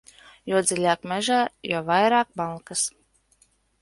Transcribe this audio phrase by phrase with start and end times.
[0.51, 1.37] Jo dziļāk mežā,
[1.73, 2.87] jo vairāk malkas.